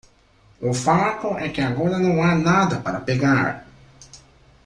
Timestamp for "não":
1.99-2.23